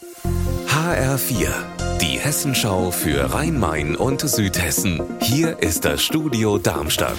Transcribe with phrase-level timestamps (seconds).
[0.00, 1.48] HR4,
[2.00, 5.02] die Hessenschau für Rhein-Main und Südhessen.
[5.20, 7.18] Hier ist das Studio Darmstadt.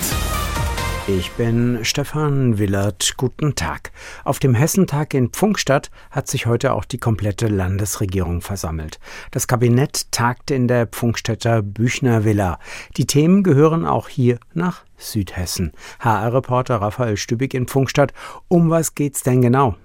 [1.08, 3.14] Ich bin Stefan Willert.
[3.18, 3.92] Guten Tag.
[4.24, 9.00] Auf dem Hessentag in Pfunkstadt hat sich heute auch die komplette Landesregierung versammelt.
[9.30, 12.58] Das Kabinett tagte in der Pfunkstädter Büchner Villa.
[12.98, 15.72] Die Themen gehören auch hier nach Südhessen.
[16.00, 18.12] HR-Reporter Raphael Stübig in Pfunkstadt.
[18.48, 19.76] Um was geht's denn genau?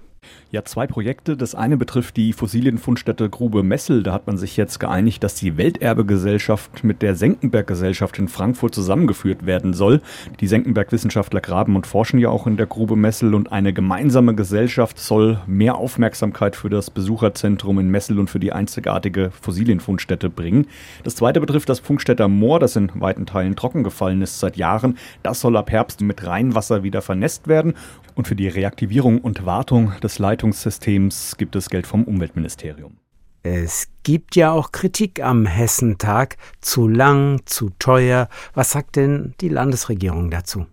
[0.52, 1.36] Ja, zwei Projekte.
[1.36, 4.04] Das eine betrifft die Fossilienfundstätte Grube Messel.
[4.04, 9.44] Da hat man sich jetzt geeinigt, dass die Welterbegesellschaft mit der Senckenberg-Gesellschaft in Frankfurt zusammengeführt
[9.44, 10.00] werden soll.
[10.38, 15.00] Die Senckenberg-Wissenschaftler graben und forschen ja auch in der Grube Messel und eine gemeinsame Gesellschaft
[15.00, 20.68] soll mehr Aufmerksamkeit für das Besucherzentrum in Messel und für die einzigartige Fossilienfundstätte bringen.
[21.02, 24.96] Das zweite betrifft das Funkstätter Moor, das in weiten Teilen trocken gefallen ist seit Jahren.
[25.24, 27.74] Das soll ab Herbst mit Rheinwasser wieder vernässt werden.
[28.14, 32.98] Und für die Reaktivierung und Wartung des Leitungssystems gibt es Geld vom Umweltministerium.
[33.42, 36.36] Es gibt ja auch Kritik am Hessentag.
[36.60, 38.28] Zu lang, zu teuer.
[38.52, 40.66] Was sagt denn die Landesregierung dazu?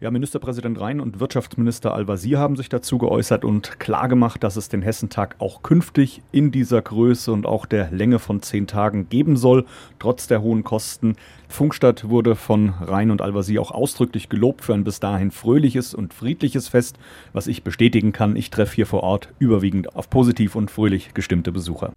[0.00, 4.82] Ja, Ministerpräsident Rhein und Wirtschaftsminister Al-Wazir haben sich dazu geäußert und klargemacht, dass es den
[4.82, 9.66] Hessentag auch künftig in dieser Größe und auch der Länge von zehn Tagen geben soll,
[9.98, 11.16] trotz der hohen Kosten.
[11.48, 16.14] Funkstadt wurde von Rhein und Al-Wazir auch ausdrücklich gelobt für ein bis dahin fröhliches und
[16.14, 16.96] friedliches Fest,
[17.32, 18.36] was ich bestätigen kann.
[18.36, 21.92] Ich treffe hier vor Ort überwiegend auf positiv und fröhlich gestimmte Besucher.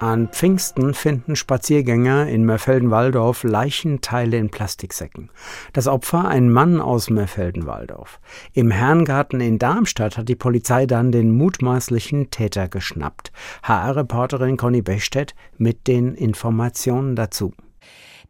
[0.00, 5.28] An Pfingsten finden Spaziergänger in Mörfelden-Walldorf Leichenteile in Plastiksäcken.
[5.72, 8.20] Das Opfer ein Mann aus Mörfelden-Walldorf.
[8.52, 13.32] Im Herrengarten in Darmstadt hat die Polizei dann den mutmaßlichen Täter geschnappt.
[13.64, 17.52] HR-Reporterin Conny Bechstedt mit den Informationen dazu.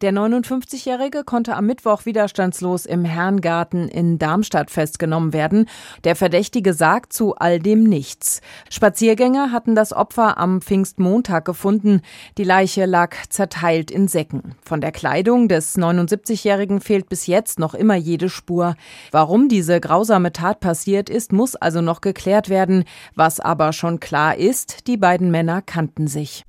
[0.01, 5.67] Der 59-Jährige konnte am Mittwoch widerstandslos im Herrengarten in Darmstadt festgenommen werden.
[6.05, 8.39] Der Verdächtige sagt zu all dem nichts.
[8.69, 12.01] Spaziergänger hatten das Opfer am Pfingstmontag gefunden.
[12.37, 14.55] Die Leiche lag zerteilt in Säcken.
[14.61, 18.75] Von der Kleidung des 79-Jährigen fehlt bis jetzt noch immer jede Spur.
[19.11, 22.85] Warum diese grausame Tat passiert ist, muss also noch geklärt werden.
[23.15, 26.45] Was aber schon klar ist, die beiden Männer kannten sich.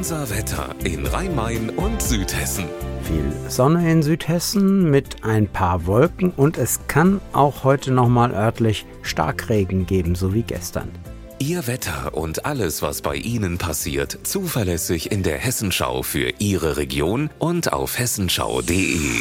[0.00, 2.64] Unser Wetter in Rhein-Main und Südhessen.
[3.02, 8.86] Viel Sonne in Südhessen mit ein paar Wolken und es kann auch heute nochmal örtlich
[9.02, 10.88] Starkregen geben, so wie gestern.
[11.38, 17.28] Ihr Wetter und alles, was bei Ihnen passiert, zuverlässig in der Hessenschau für Ihre Region
[17.38, 19.20] und auf hessenschau.de.